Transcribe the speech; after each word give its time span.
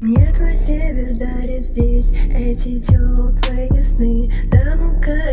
Мне 0.00 0.32
твой 0.32 0.54
север 0.54 1.14
дарит 1.14 1.64
здесь 1.64 2.12
эти 2.32 2.78
теплые 2.78 3.82
сны 3.82 4.28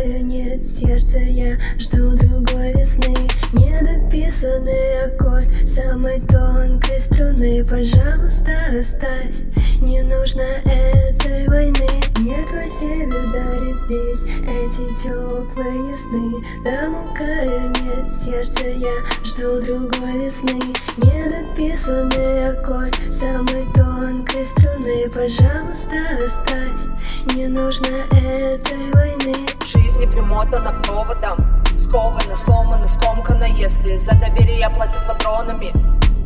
нет 0.06 0.64
сердца, 0.64 1.18
я 1.18 1.56
жду 1.78 2.10
другой 2.16 2.72
весны. 2.72 3.14
Недописанный 3.52 5.04
аккорд 5.06 5.48
самой 5.66 6.20
тонкой 6.20 7.00
струны. 7.00 7.64
Пожалуйста, 7.64 8.52
оставь, 8.68 9.34
не 9.80 10.02
нужно 10.02 10.42
этой 10.64 11.46
войны. 11.48 11.86
Мне 12.18 12.44
твой 12.46 12.66
север 12.68 13.32
дарит 13.32 13.76
здесь 13.76 14.24
эти 14.42 14.86
теплые 15.02 15.96
сны. 15.96 16.34
Там, 16.64 16.94
у 16.94 17.14
края 17.14 17.72
нет 17.82 18.10
сердца, 18.10 18.66
я 18.66 19.24
жду 19.24 19.60
другой 19.60 20.24
весны. 20.24 20.58
Недописанный 20.96 22.48
аккорд 22.50 22.94
самой 23.12 23.66
тонкой 23.74 24.44
струны. 24.44 25.08
Пожалуйста, 25.12 25.96
оставь 26.24 27.34
Не 27.34 27.46
нужно 27.46 27.88
этой 28.12 28.90
войны. 28.92 29.34
Жизнь 29.66 29.95
не 29.98 30.06
примотана 30.06 30.72
проводом 30.82 31.36
Скована, 31.78 32.36
сломана, 32.36 32.88
скомкана 32.88 33.44
Если 33.44 33.96
за 33.96 34.12
доверие 34.12 34.68
платят 34.70 35.06
патронами 35.06 35.72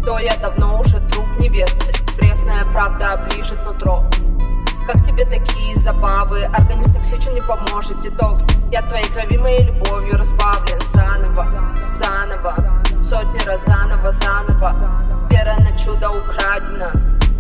То 0.05 0.19
я 0.19 0.37
давно 0.37 0.81
уже 0.81 0.99
труп 1.11 1.27
невесты. 1.39 1.93
Пресная 2.17 2.65
правда 2.73 3.13
оближет 3.13 3.65
нутро. 3.65 4.05
Как 4.87 5.03
тебе 5.03 5.25
такие 5.25 5.75
забавы? 5.75 6.45
Организм 6.45 6.95
токсичен 6.95 7.35
не 7.35 7.41
поможет, 7.41 8.01
детокс. 8.01 8.47
Я 8.73 8.83
твоей 8.83 9.07
крови, 9.09 9.37
моей 9.37 9.65
любовью 9.65 10.17
разбавлен. 10.17 10.79
Заново, 10.93 11.47
заново, 11.91 12.55
сотни 13.03 13.45
раз 13.47 13.65
заново, 13.67 14.11
заново. 14.11 14.75
Вера 15.31 15.55
на 15.59 15.77
чудо 15.77 16.11
украдена. 16.11 16.93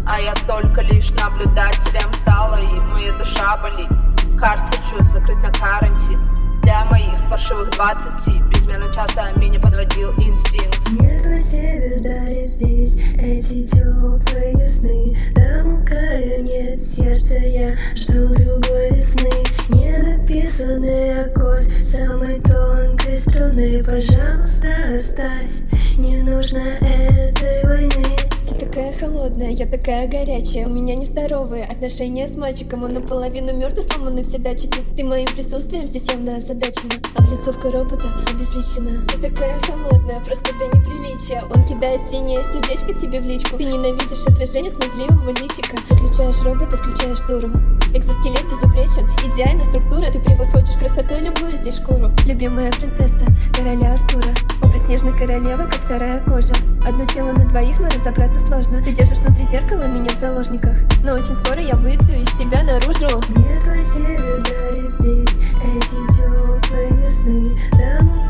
А 0.06 0.20
я 0.20 0.34
только 0.46 0.82
лишь 0.82 1.10
наблюдателем 1.12 2.12
стала 2.14 2.56
И 2.56 2.80
моя 2.86 3.12
душа 3.12 3.56
болит 3.58 3.99
Карточу 4.40 5.04
закрыть 5.04 5.42
на 5.42 5.52
карантин. 5.52 6.18
Для 6.62 6.86
моих 6.86 7.28
паршивых 7.28 7.68
двадцати 7.72 8.40
Безмерно 8.48 8.90
часто 8.90 9.38
меня 9.38 9.60
подводил 9.60 10.12
инстинкт. 10.12 10.88
Мне 10.88 11.18
твой 11.18 11.38
север 11.38 12.00
дарит 12.00 12.48
здесь 12.48 12.98
Эти 13.18 13.64
теплые 13.66 14.66
сны. 14.66 15.14
Там 15.34 15.74
у 15.74 15.84
края 15.84 16.38
нет 16.38 16.80
сердца 16.80 17.36
Я 17.36 17.76
жду 17.94 18.28
другой 18.28 18.90
весны. 18.94 19.30
Недописанный 19.68 21.24
аккорд 21.26 21.70
Самой 21.84 22.40
тонкой 22.40 23.18
струны. 23.18 23.82
Пожалуйста, 23.84 24.68
оставь 24.96 25.50
Не 25.98 26.22
нужно 26.22 26.60
этой 26.80 27.62
войны 27.64 28.29
такая 28.54 28.92
холодная, 28.98 29.50
я 29.50 29.66
такая 29.66 30.08
горячая. 30.08 30.66
У 30.66 30.70
меня 30.70 30.96
нездоровые 30.96 31.64
отношения 31.64 32.26
с 32.26 32.36
мальчиком 32.36 32.84
Он 32.84 32.94
наполовину 32.94 33.54
мертв, 33.54 33.82
сломаны 33.82 34.22
все 34.22 34.38
датчики 34.38 34.80
Ты 34.96 35.04
моим 35.04 35.26
присутствием 35.26 35.86
здесь 35.86 36.08
явно 36.08 36.34
озадачена. 36.34 36.94
Облицовка 37.16 37.70
робота 37.70 38.06
обезличена. 38.28 39.06
Ты 39.06 39.30
такая 39.30 39.60
холодная, 39.62 40.18
просто 40.18 40.52
до 40.58 40.66
неприличия. 40.76 41.44
Он 41.54 41.64
кидает 41.64 42.00
синее 42.10 42.42
сердечко 42.52 42.94
тебе 42.94 43.18
в 43.18 43.24
личку. 43.24 43.56
Ты 43.56 43.64
ненавидишь 43.64 44.26
отражение 44.26 44.72
смазливого 44.72 45.30
личика. 45.30 45.76
Выключаешь 45.90 46.42
робота, 46.42 46.76
включаешь 46.76 47.20
дуру. 47.20 47.50
Экзоскелет 47.94 48.44
безупречен, 48.48 49.06
идеальная 49.32 49.64
структура. 49.64 50.10
Ты 50.10 50.20
превосходишь 50.20 50.76
красотой 50.76 51.20
любую 51.20 51.56
здесь 51.56 51.76
шкуру. 51.76 52.10
Любимая 52.24 52.70
принцесса, 52.72 53.26
короля 53.52 53.94
Артура. 53.94 54.32
Образ 54.62 54.82
снежной 54.86 55.16
королевы, 55.16 55.64
как 55.64 55.80
вторая 55.80 56.24
кожа. 56.24 56.54
Одно 56.86 57.04
тело 57.06 57.32
на 57.32 57.46
двоих, 57.46 57.78
но 57.80 57.88
разобраться 57.88 58.39
сложно. 58.40 58.82
Ты 58.82 58.92
держишь 58.92 59.18
внутри 59.18 59.44
зеркала 59.44 59.84
меня 59.84 60.14
в 60.14 60.18
заложниках. 60.18 60.76
Но 61.04 61.14
очень 61.14 61.34
скоро 61.34 61.60
я 61.60 61.76
выйду 61.76 62.12
из 62.12 62.28
тебя 62.38 62.62
наружу. 62.62 63.20
Нет 63.36 63.62
силы 63.82 64.42
дарить 64.42 64.90
здесь 64.90 65.40
эти 65.62 66.00
теплые 66.16 67.10
сны. 67.10 67.56
Нам 67.72 68.08
у 68.08 68.24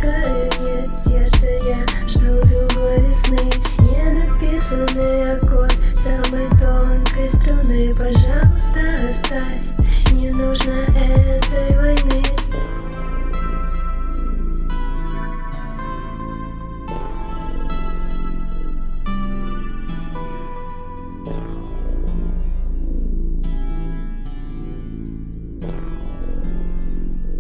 нет 0.63 0.93
сердца, 0.93 1.49
я 1.67 1.85
жду 2.07 2.41
другой 2.47 3.01
весны. 3.09 3.51
Недописанный 3.81 5.37
аккорд 5.37 5.79
самой 5.97 6.49
тонкой 6.59 7.29
струны, 7.29 7.95
пожалуйста 7.95 8.20